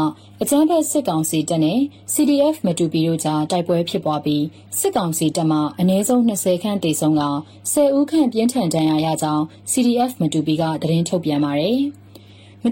[0.41, 1.79] အကြမ်းဖက်စစ်ကောင်စီတပ်နဲ့
[2.13, 4.43] CDF မတူပီတို့ကြားတိုက်ပွဲဖြစ်ပွားပြီး
[4.79, 7.23] စစ်ကောင်စီတပ်မှအနည်းဆုံး20ခန့်တေဆုံးက
[7.71, 12.06] 10ဦးခန့်ပြင်းထန်ဒဏ်ရာရကြောင်း CDF မတူပီကသတင်းထုတ်ပြန်ပါတယ်။မ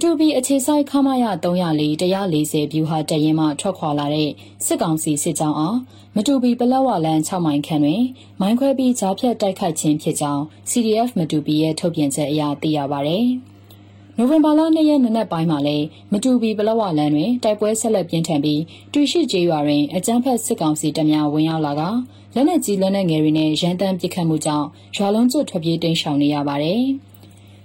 [0.03, 4.29] တူပီအခြေဆိုင်ခမရ304 140ဗျူဟာတရင်မှထွက်ခွာလာတဲ့
[4.65, 5.77] စစ်ကောင်စီစစ်ကြောင်းအား
[6.15, 8.03] မတူပီပလက်ဝလန်6မိုင်ခန့်တွင်
[8.41, 13.17] မိုင်းခွဲပြီးဂျားဖြတ်တိုက်ခိုက်ခြင်းဖြစ်ကြောင်း CDF မတူပီရဲ့ထုတ်ပြန်ချက်အရသိရပါဗျ။
[14.17, 18.61] နိုဝင်ဘာလ2ရက်နေ့နက်ပိုင်းမှာလည်းမတူပီပလက်ဝလန်တွင်တိုက်ပွဲဆက်လက်ပြင်းထန်ပြီး
[18.93, 21.81] တွီရှိကျေးရွာတွင်အကြမ်းဖက်စစ်ကောင်စီတပ်များဝင်ရောက်လာက
[22.35, 26.81] လက်နက်ကြီးလက်နက်ငယ်တွေနဲ့ရန်တမ်းပစ်ခတ်မှုကြောင့်ရွာလုံးကျွတ်ထွက်ပြေးတိမ်းရှောင်နေရပါတယ်။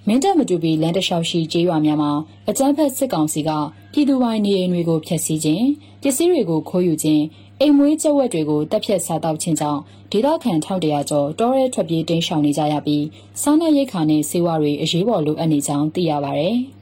[0.07, 2.13] မင်းတပ်မတူပီလန်တလျှောက်ရှိကျေးရွာများမှာ
[2.49, 3.51] အကြမ်းဖက်စစ်ကောင်စီက
[3.93, 5.67] ပြည်သူပိုင်းနေအိမ်တွေကိုဖျက်ဆီးခြင်း
[6.03, 7.25] ပစ္စည်းတွေကိုခိုးယူခြင်း
[7.61, 9.81] အိမ်မွေးကျက်ဝက်တွေကိုတပ်ဖြတ်စားတောက်ခြင်းကြောင့်
[10.13, 13.05] ဒေသခံ1100ကျော်တောရဲထွက်ပြေးတိမ်းရှောင်နေကြရပြီး
[13.41, 16.49] စားနပ်ရိက္ခာနဲ့ဆေးဝါးတွေအရေးပေါ်လိုအပ်နေကြောင်းသိရပါဗျ။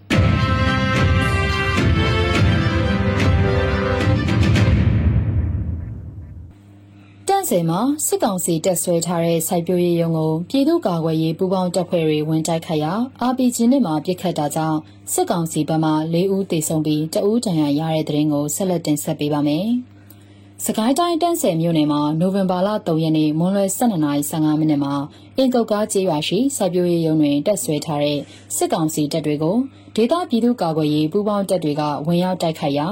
[7.48, 12.92] တန့်စင်မှာစစ်ကောင်စီတက်ဆွဲထားတဲ့စိုက်ပျိုးရေးရုံကိုပြည်သူ့ကာကွယ်ရေးပူးပေါင်းတပ်ဖွဲ့တွေဝင်တိုက်ခတ်ရာ
[13.30, 14.78] RPG နဲ့မှပြစ်ခတ်တာကြောင့်
[15.12, 19.66] စစ်ကောင်စီဘက်မှ၄ဦးသေဆုံးပြီးတဦးဒဏ်ရာရတဲ့တဲ့ရင်ကိုဆက်လက်တင်ဆက်ပေးပါမယ်။
[20.64, 24.94] စကိုင်းတိုင်းတန်းဆယ်မြို့နယ်မှာနိုဝင်ဘာလ3ရက်နေ့မွန်းလွဲ12:15မိနစ်မှာ
[25.36, 28.18] အင်ကုတ်ကားကျေးရွာရှိစိုက်ပျိုးရေးရုံတွင်တက်ဆွဲထားတဲ့
[28.56, 29.56] စစ်ကောင်စီတပ်တွေကို
[29.96, 32.88] ဒေသပြည်သူ့ကာကွယ်ရေးပူးပေါင်းတပ်တွေကဝင်ရောက်တိုက်ခတ်ရာ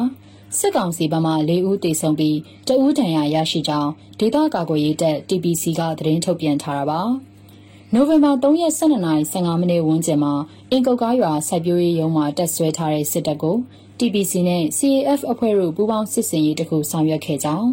[0.59, 2.37] စစ်ကောင်စီဘက်မှ၄ဦးသေဆုံးပြီး
[2.69, 7.01] တဦးဒဏ်ရာရရှိကြောင်းဒေသကာကွယ်ရေးတပ် TPC ကသတင်းထုတ်ပြန်ထားတာပါ။
[7.95, 10.35] နိုဝင်ဘာ3ရက်12:15မိနစ်ဝန်းကျင်မှာ
[10.71, 13.57] အင်ကုတ်ကားရွာစိုက်ပျိုးရေးရုံးမှာတက်ဆွဲထားတဲ့စစ်တပ်ကို
[13.99, 17.69] TPC နဲ့ CAF အဖွဲ့တို့ပူးပေါင်းစစ်စင်ရေးတခုဆောင်ရွက်ခဲ့ကြောင်း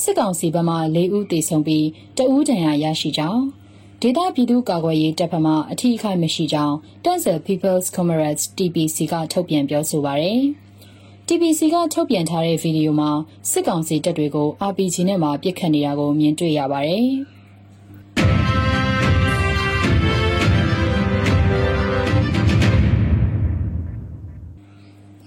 [0.00, 1.86] စစ်ကောင်စီဘက်မှ၄ဦးသေဆုံးပြီး
[2.18, 3.42] တဦးဒဏ်ရာရရှိကြောင်း
[4.00, 10.44] ဒေသပြည်သူ့ကာကွယ်ရေးတပ်ဖက်မှအထူးအခိုက်မရှိကြောင်း Tanzania People's Comrades TPC ကထုတ်ပြန်ပြောဆိုပါရယ်။
[11.28, 13.10] TBC ကထုတ်ပြန်ထားတဲ့ဗီဒီယိုမှာ
[13.50, 17.06] စစ်ကောင်စီတပ်တွေကို RPG နဲ့မှပစ်ခတ်နေတာကိုမြင်တွေ့ရပါတယ်။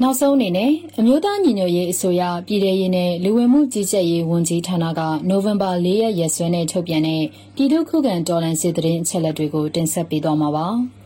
[0.01, 7.23] နောက်ဆုံးအနေနဲ့အမျိုးသားညီညွတ်ရေးအစိုးရပြည်ထရေးနဲ့လူဝင်မှုကြီးကြပ်ရေးဝန်ကြီးဌာနကနိုဝင်ဘာ၄ရက်ရက်စွဲနဲ့ထုတ်ပြန်တဲ့
[7.55, 10.67] ပြည်သူ့ခုခံတော်လှန်စစ်တရင်အချက်လက်တွေကိုတင်ဆက်ပေးသွားမှာပါ။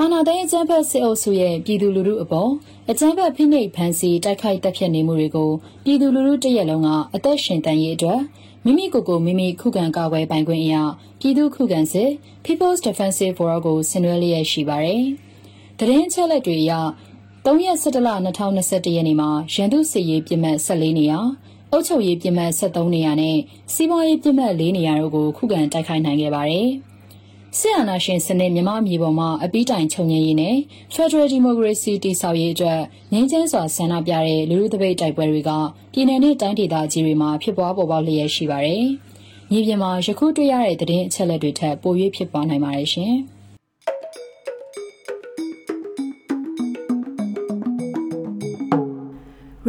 [0.00, 2.50] အာဏာသိမ်းအကြမ်းဖက်စစ်အုပ်စုရဲ့ပြည်သူလူထုအပေါ်
[2.90, 5.50] အကြမ်းဖက်ဖိနှိပ်ဖန်ဆီးတိုက်ခိုက်တပ်ဖြတ်နေမှုတွေကို
[5.84, 8.20] ပြည်သူလူထုတရက်လုံးကအသက်ရှင်တန်ရေးအတွက်
[8.64, 10.82] မိမိကိုယ်ကိုမိမိခုခံကာကွယ်ပိုင်ခွင့်အရာ
[11.20, 12.10] ပြည်သူခုခံစစ်
[12.44, 15.02] People's Defensive War ကိုဆင်နွှဲလျက်ရှိပါတယ်။
[15.78, 16.72] တရင်ချက်လက်တွေအရ
[17.46, 21.18] 3ရက်17လ2021ရက်နေ့မှာရန်သူစစ်ရေးပြစ်မှတ်14နေရာ
[21.72, 23.36] အုပ်ချုပ်ရေးပြစ်မှတ်73နေရာနဲ့
[23.74, 26.68] စီးပွားရေးပြစ်မှတ်4နေရာတို့ကိုခုခံတိုက်ခိုက်နိုင်ခဲ့ပါတယ်။
[27.56, 30.56] စစ်အာဏာရှင်စနစ်မြမမြေပေါ်မှာအပိတိုင်ချုပ်ငြိမ်းရေးနဲ့
[30.94, 32.80] Federal Democracy တည်ဆောက်ရေးအတွက်
[33.12, 35.50] ငြိမ်းချမ်းစွာဆန္ဒပြတဲ့လူလူသပိတ်တိုက်ပွဲတွေက
[35.92, 38.84] ပြည်내နဲ့တိုင်းဒေသကြီးတွေမှာဖြစ်ပွားပေါ်ပေါက်လျက်ရှိပါတယ်။
[39.50, 43.14] မြေပြင်မှာယခုတွေ့ရတဲ့သတင်းအချက်အလက်တွေထက်ပို၍ဖြစ်ပွားနိုင်ပါတယ်ရှင်။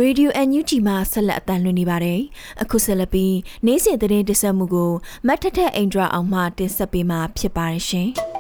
[0.01, 2.21] Radio NUG မှာဆက်လက်အသံလွှင့်နေပါတယ်။
[2.61, 3.35] အခုဆက်လက်ပြီး
[3.65, 4.91] နေ့စဉ်သတင်းတင်ဆက်မှုကို
[5.27, 8.09] မတ်ထထအိန္ဒြအောင်မှတင်ဆက်ပေးမှာဖြစ်ပါတယ်ရှင်။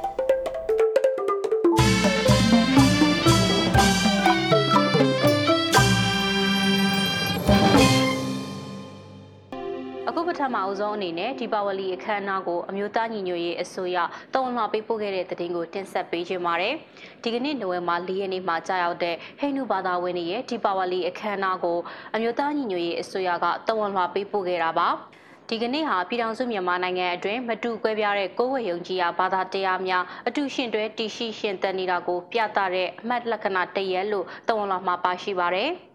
[10.39, 13.97] ထမအဆုံးအနေနဲ့ဒီပါဝလီအခမ်းအနားကိုအမျိုးသားညီညွတ်ရေးအစိုးရ
[14.33, 16.73] တုံ့ပြန်ပေးပို့ခဲ့တဲ့သတင်းကိုတင်ဆက်ပေးခြင်းပါတယ်။
[17.23, 21.77] ဒီကနေ့နိုဝင်ဘာ၄ရက်နေ့မှာကြာရောက်တဲ့ဟိန္ဒူဘာသာဝင်တွေရဲ့ဒီပါဝလီအခမ်းအနားကို
[22.15, 24.89] အမျိုးသားညီညွတ်ရေးအစိုးရကတုံ့ပြန်ပေးပို့ခဲ့တာပါ။
[25.49, 35.71] ဒီကနေ့ဟာပြည်ထောင်စုမြန်မာနိုင်ငံအတွင်းမတူကွဲပြားတဲ့ကိုယ်ဝယ်ယုံကြည်ရာဘာသာတရားများအတူရှင်တွဲတည်ရှိရှင်သန်နေတာကိုပြသတဲ့အမှတ်လက္ခဏာတရက်လို့တုံ့ပြန်မှာပါရှိပါတယ်။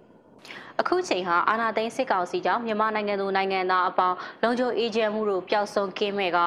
[0.81, 6.39] အခုချိန်ဟာအာဏာသိမ်းစစ်ကောင်စီကြောင့်မြန်မာနိုင်ငံသူနိုင်ငံသားအပေါင်းလုံခြုံအေးချမ်းမှုတို့ပျောက်ဆုံးကင်းမဲ့က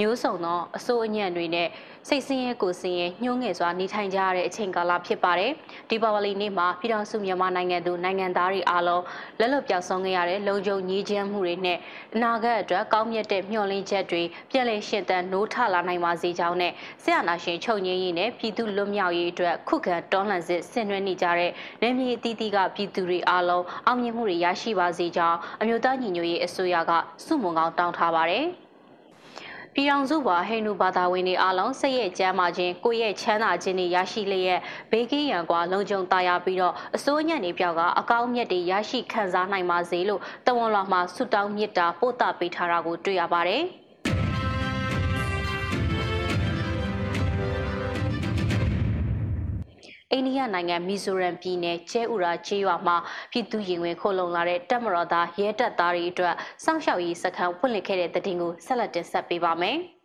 [0.00, 1.68] မျိုးစုံသောအစိုးအညံ့တွေနဲ့
[2.08, 5.52] စိတ်ဆင်းရဲကိုဆင်းရဲညှိုးငယ်စွာနေထိုင်ကြရတဲ့အချိန်ကာလဖြစ်ပါတယ်။
[5.90, 9.02] ဒီပါဝလီနေ့မှာပြည်ထောင်စုမြန်မာနိုင်ငံသူနိုင်ငံသားတွေအားလုံး
[9.40, 11.78] လက်လွတ်ပြောက်ဆုံးခဲ့ရတဲ့လုံခြုံညီချမ်းမှုတွေနဲ့
[12.14, 21.50] အနာဂတ်အတွက်ကောင်းမြတ်တဲ့မျှော်လင့်ချက်တွေပြန်လည်ရှင်သန်နိုးထလာနိုင်ပါစေကြောင်းနဲ့ဆရာနာရှင်ချုပ်ငြိမ်းရေးနဲ့ပြည်သူလွတ်မြောက်ရေးအတွက်ခုခံတွန်းလှန်စစ်ဆင်နွှဲနေကြတဲ့
[21.82, 26.92] နယ်မြေအသီးသီးကပြည်သူတွေအားလုံးအောင်မြင်မှုတွေရရှိပါစေကြောင်းအမျိုးသားညီညွတ်ရေးအစိုးရက
[27.24, 28.46] စုမုံကောင်းတောင်းထားပါတယ်။
[29.74, 43.64] ပြည်ထောင်စုပါဟိန္ဒူဘာသာဝင်တွေအားလုံးစိတ်ရဲ့ကျမ်းမာခြင်းကိုယ့်ရဲ့ချမ်းသာခြင်းတွေရရှိလျက်ဘေးကင်းရန်ကွာလုံခြုံသာယာပြီးတော့အစိုးညံ့နေပြောက်ကအကောင်းမြတ်တွေရရှိခံစားနိုင်ပါစေလို့တဝန်လွှာမှာဆုတောင်းမေတ္တာပို့သပေးထားတာကိုတွေ့ရပါတယ်။
[50.12, 52.96] အိန္ဒိယနိုင်ငံမီဇိုရမ်ပြည်နယ်ကျဲဥရာချေးရွာမှာ
[53.30, 59.78] ပြည်သူရင်ဝင်ခိုလုံလာတဲ့တပ်မတော်သားရဲတပ်သားတွေအတွက်စောင့်ရှောက်ရေးစခန်းဖွင့်လှစ်ခဲ့တဲ့တဲ့တင်ကိုဆက်လက်တင်ဆက်ပေးပါမယ်။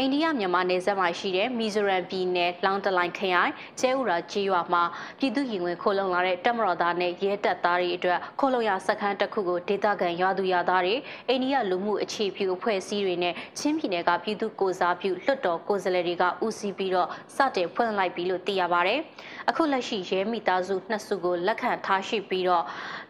[0.00, 4.82] အိန္ဒိယမြန်မာနယ်စပ်မှာရှိတဲ့မီဇိုရမ်ပြည်နယ်လောင်တလိုင်ခရိုင်ကျဲဥရာကြီးရွာမှာ
[5.18, 10.94] ပြည်သူရင်ဝင်ခိုလုံလာတဲ့တပ်မတော်သားနဲ့ရဲတပ်သားတွေအတွက်ခိုလုံရစခန်းတစ်ခုကိုဒေသခံရွာသူရွာသားတွေ
[11.28, 19.00] အိန္ဒိယလူမှုအခြေပြုအဖွဲ့အစည်းတွေနဲ့ချင်းပြည်နယ်ကပြည်သူကိုစားပြုလွှတ်တော်ကိုယ်စားလှယ်တွေကဦးစီးပြီးတော့စတင်ဖွင့်လိုက်ပြီလို့သိရပါတယ်။
[19.48, 22.64] အခုလက်ရှိရဲမိသားစုနှစ်စုကိုလက်ခံထားရှိပြီးတော့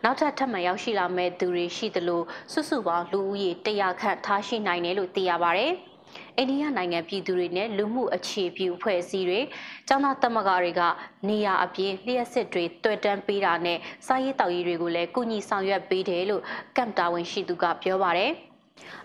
[0.04, 2.22] နောက်ထပ်ထပ်မံရောက်ရှိလာမဲ့သူတွေရှိသလို
[2.52, 5.74] စုစုပေါင်းလူဦးရေ100ခန့်ထားရှိနိုင်တယ်လို့သိရပါတယ်။
[6.40, 9.40] အိန္ဒိယနိုင်ငံပြည်သူတွေနဲ့လူမှုအခြေပြုအဖွဲ့အစည်းတွေ
[9.88, 10.82] ကျောင်းသားသမဂ္ဂတွေက
[11.28, 16.42] နေရာအပြင်လျှက်စစ်တွေတွေ့တန်းပေးတာနဲ့စာရေးတောက်ရေးတွေကိုလည်းကုညီဆောင်ရွက်ပေးတယ်လို့
[16.76, 18.32] ကမ်တာဝန်ရှိသူကပြောပါတယ်။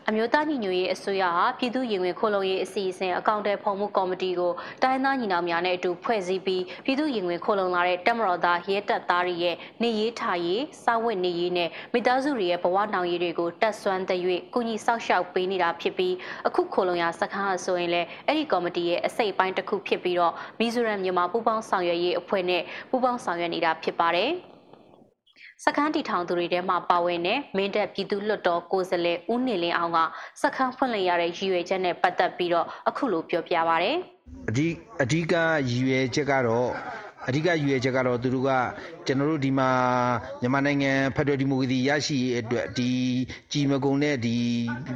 [0.08, 4.52] အမျိုးသားညီညွတ်ရေးအစိုးရဟာပြည်သူ့ရင်ဝင်ခိုလုံရေးအစီအစဉ်အကောင့်တဲဖော်မှုကော်မတီကို
[4.84, 14.20] တိုင်းသားညီနောင်များနဲ့အတူဖွဲ့စည်းပြီးပြည်သူ့ရင်ဝင်ခိုလုံလာတဲ့တက်မတော်သားရဲတပ်သားတွေရဲ့နေရေးထားရေးစောင့်ဝတ်နေရေးနဲ့မိသားစုတွေရဲ့ဘဝနောင်ရေးတွေကိုတက်ဆွမ်းတဲ့၍
[14.54, 16.14] ကုညီဆောက်ရှောက်ပေးနေတာဖြစ်ပြီး
[16.48, 24.34] အခုခိုလုံရစခန်းအဆိုရင်လည်းအဲ့ဒီကော်မတီရဲ့အစိတ်ပိုင်းတစ်ခုဖြစ်ပြီးတော့မီဇိုရမ်မြန်မာပူးပေါင်းဆောင်ရွက်ရေးအဖွဲ့နဲ့ပူးပေါင်းဆောင်ရွက်နေတာဖြစ်ပါတယ်။
[25.66, 30.00] စခန်းတီထောင်သူတွေထဲမှာပါဝင်တဲ့မင်းတပ်ပြည်သူ့လွှတ်တော်ကိုယ်စားလှယ်ဦးနေလင်းအောင်က
[30.42, 33.92] စခန်းဖွင့်လှစ်ရတဲ့ရည်ရွယ်ချက်နဲ့ပတ်သက်ပြီးတော့အခုလိုပြောပြပါဗျ။
[34.50, 34.68] အဓိ
[35.04, 35.34] အဓိက
[35.70, 36.70] ရည်ရွယ်ချက်ကတော့
[37.28, 38.50] အဓိကရည်ရွယ်ချက်ကတော့သူတို့က
[39.06, 39.70] ကျွန်တော်တို့ဒီမှာ
[40.42, 42.90] မြန်မာနိုင်ငံဖက်ဒရယ်ဒီမိုကရေစီရရှိရေးအတွက်ဒီ
[43.52, 44.36] ကြည်မကုံတဲ့ဒီ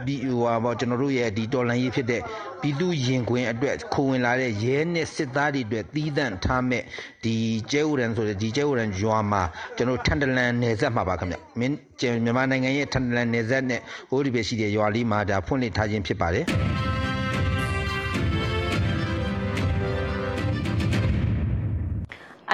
[0.05, 2.21] ဟိုဟာပေါ့ကျွန်တော်တို့ရဲ့ဒီတော်လှန်ရေးဖြစ်တဲ့
[2.61, 6.83] ပြည်သူရင်ခွင်အတွက်ခိုးဝင်လာတဲ့ရဲနဲ့စစ်သားတွေအတွက်တီးတန့်ထားမဲ့
[7.23, 7.35] ဒီ
[7.71, 9.41] ကျဲဥရန်ဆိုတဲ့ဒီကျဲဥရန်ရွာမှာ
[9.77, 11.75] ကျွန်တော်ထန်တလန်နယ်စပ်မှာပါခင်ဗျမင်း
[12.23, 16.47] မြန်မာနိုင်ငံရဲ့ထန်တလန်နယ်စပ်နဲ့ဟိုဒီပဲရှိတဲ့ရွာလေးမှာဒါဖွင့်လှစ်ထားခြင်းဖြစ်ပါတယ်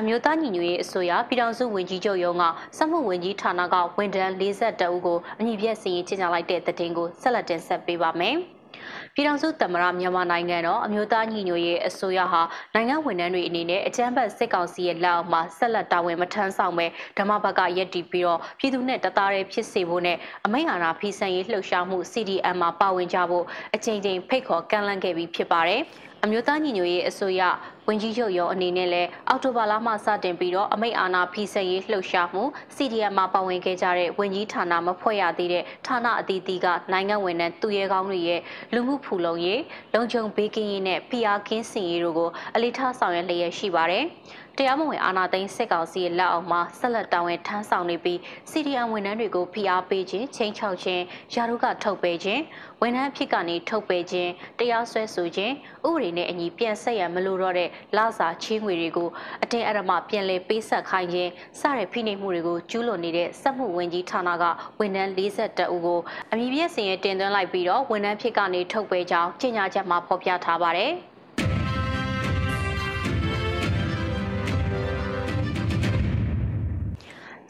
[0.08, 2.44] မျိုးသားညီညွတ်ရေးအစိုးရပြည်ထောင်စုဝန်ကြီးချုပ်ရုံးက
[2.78, 8.36] စက်မှုဝန်ကြီးဌာနကဝန်ထမ်း42ဦးကိုအညီပြည့်စီရင်ကြေညာလိုက်တဲ့သတင်းကိုဆက်လက်တင်ဆက်ပေးပါမယ်။
[9.16, 12.42] ပြည်ထောင်စုသမ္မတမြန်မာနိုင်ငံတော်အမျိုးသားညီညွတ်ရေးအစိုးရဟာ
[12.74, 16.86] နိုင်ငံဝန်ထမ်းတွေအနေနဲ့အကြမ်းဖက်စစ်ကောင်စီရဲ့လက်အောက်မှာဆက်လက်တာဝန်မထမ်းဆောင်ပဲ
[17.18, 25.82] ဓမ္မဘကရက်တီပြီးတော့ပြည်သူနဲ့တသားတည်းဖြစ်စေဖို့နဲ့အမိန့်အာဏာဖီဆန်ရေးလှုပ်ရှားမှု CDM မှာပါဝင်ကြဖို့အကြိမ်ကြိမ်ဖိတ်ခေါ်ကန့်လန့်ခဲ့ပြီးဖြစ်ပါတယ်။
[26.26, 27.42] အမျိုးသားညီညွတ်ရေးအစိုးရ
[27.90, 32.44] ဝန်ကြီးချုပ်ရုံးအနေနဲ့လည်းအောက်တိုဘာလမှစတင်ပြီးတော့အမိတ်အာဏာဖီဆန်ရေးလှုပ်ရှားမှု
[32.76, 38.42] CDM မှာပါဝင်ခဲ့ကြတဲ့ဝန်ကြီးဌာနမဖွဲ့ရသေးတဲ့ဌာနအသီးသီးကနိုင်ငံဝန်ထမ်းသူရဲကောင်းတွေရဲ့
[38.74, 39.62] လူမှုဖူလုံရေး
[39.94, 44.06] လုံခြုံဘေးကင်းရေးနဲ့ PR ကင်းစင်ရေးတို့ကိုအလေးထားဆောင်ရွက်လျက်ရှိပါတယ်။
[44.60, 48.20] တရားမဝင်အာဏာသိမ်းစစ်ကောင်စီရဲ့လက်အောက်မှာဆက်လက်တာဝန်ထမ်းဆောင်နေပြီး
[48.52, 52.42] CDM ဝန်ထမ်းတွေကိုဖိအားပေးခြင်းချိန်ချောက်ခြင်းယာရုကထုတ်ပယ်ခြင်း
[52.82, 55.54] ဝန်ထမ်းဖြစ်ကနေထုတ်ပယ်ခြင်းတရားစွဲဆိုခြင်း
[55.88, 59.10] ဥပဒေနဲ့အညီပြန်ဆက်ရမလို့တော့တဲ့လစာချေးငွေတွေကို
[59.44, 64.44] အတင်းအဓမ္မပြန်လည်ပေးဆက်ခိုင်းခြင်းစတဲ့ဖိနှိပ်မှုတွေကိုကျူးလွန်နေတဲ့စက်မှုဝန်ကြီးဌာနက
[64.80, 66.00] ဝန်ထမ်း42ဦးကို
[66.32, 70.94] အမည်ပြည့်စင်ရတင်သွင်းလိုက်ပြီးတော့ဝန်ထမ်းဖြစ်ကနေထုတ်ပယ်ကြောင်းကြေညာချက်မှာဖော်ပြထားပါတယ်။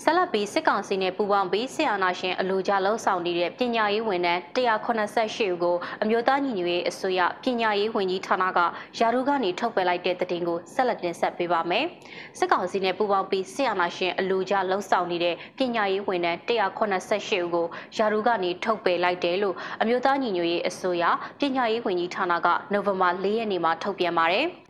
[0.06, 8.60] ဆက်လက်ပြီးစစ်ကောင်စီနဲ့ပူးပေါင်းပြီးဆီယနာရှင်အလူကြလှုပ်ဆောင်နေတဲ့ပညာရေးဝန်ထမ်း188ဦးကိုအမျိုးသားညီညွတ်ရေးအစိုးရပညာရေးဝန်ကြီးဌာနက
[9.00, 11.86] ယာရုကနေထုတ်ပယ်လိုက်တဲ့တဲ့တင်ကိုဆက်လက်တင်ဆက်ပေးပါမယ်။
[12.38, 17.66] စစ်ကောင်စီနဲ့ပူးပေါင်းပြီးဆီယနာရှင်အလူကြလှုပ်ဆောင်နေတဲ့ပညာရေးဝန်ထမ်း188ဦးကို
[17.98, 21.04] ယာရုကနေထုတ်ပယ်လိုက်တယ်လို့အမျိုးသားညီညွတ်ရေးအစိုးရ
[21.40, 24.48] ပညာရေးဝန်ကြီးဌာနကနိုဝင်ဘာ၄ရက်နေ့မှာထုတ်ပြန်ပါတယ်။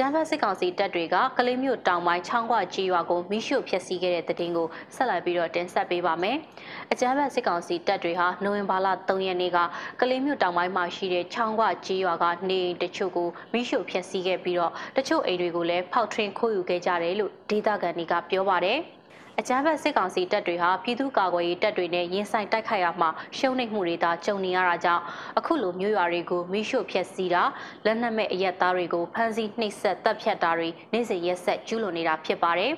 [0.00, 6.36] ကျန်းဖက်စစ်ကောင်စီတပ်တွေကကလေးမျိုးတောင်ပိုင်းချောင်းခွကြီးရွာကိုမိရှုဖျက်ဆီးခဲ့တဲ့တဲ့တင်ကိုဆက်လက်ပြီးတော့တင်ဆက်ပေးပါမယ်။
[6.92, 9.58] အကျန်းဖက်စစ်ကောင်စီတပ်တွေဟာနိုဝင်ဘာလ3ရက်နေ့က
[10.00, 18.80] ကလေးမျိုးတောင်ပိုင်းမှာရှိတဲ့ချောင်းခွကြီးရွာကနေတချို့ကိုမိရှုဖျက်ဆီးခဲ့ပြီးတော့တချို့အိမ်တွေကိုလည်းဖောက်ထွင်းခိုးယူခဲ့ကြတယ်လို့ဒေသခံတွေကပြောပါတယ်။
[19.40, 25.02] အကြမ်းဖက်စစ်ကောင်စီတပ်တွေဟာပြည်သူ့ကာကွယ်ရေးတပ်တွေနဲ့ရင်ဆိုင်တိုက်ခိုက်ရမှာရှုံးနိမ့်မှုတွေသာကြုံနေရတာကြောင့်
[25.38, 27.42] အခုလိုမျိုးရွာတွေကိုမိရှို့ဖျက်ဆီးတာ
[27.84, 32.72] လက်နက်မဲ့အရက်သားတွေကိုဖမ်းဆီးနှိပ်စက်တပ်ဖြတ်တာတွေနေ့စဉ်ရက်ဆက်ကျူးလွန်နေတာဖြစ်ပါတယ်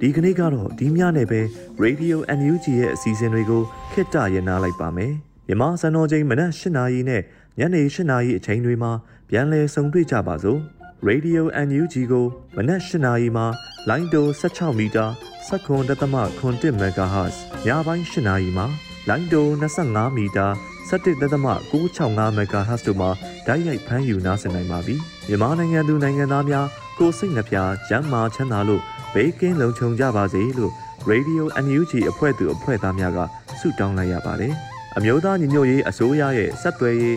[0.00, 1.40] ဒီကနေ့ကတော့ဒီညနေပဲ
[1.84, 3.62] Radio NUG ရဲ့အစီအစဉ်တွေကို
[3.92, 5.12] ခਿੱတရနာလိုက်ပါမယ်
[5.46, 7.22] မြန်မာစံတော်ချိန်မနက်၈နာရီနဲ့
[7.58, 8.92] ညနေ၈နာရီအချိန်တွေမှာ
[9.30, 10.60] ပြန်လည်ဆုံတွေ့ကြပါစို့
[11.06, 13.42] Radio NUG ကိုမနက်၈နာရီမှ
[13.88, 15.06] လိုင်းတို16မီတာ
[15.48, 18.64] 7.7 MHz ညပိုင်း၈နာရီမှ
[19.08, 20.46] လိုင်းတို25မီတာ
[20.90, 23.10] 17.665 MHz တို့မှာ
[23.46, 24.94] ဓာတ်ရိုက်ဖမ်းယူနားဆင်နိုင်ပါပြီ။
[25.28, 26.66] မြန်မာနိုင်ငံသူနိုင်ငံသားများ
[26.98, 27.56] ကိုစိတ်နှပြ
[27.88, 28.82] ကျန်းမာချမ်းသာလို့
[29.14, 30.72] ဘေးကင်းလုံခြုံကြပါစေလို့
[31.10, 33.18] Radio NUG အဖွဲ့သူအဖွဲ့သားများက
[33.60, 34.54] ဆုတောင်းလိုက်ရပါတယ်။
[34.96, 37.16] အမျိုးသားညီညွတ်ရေးအစိုးရရဲ့စက်သွယ်ရေး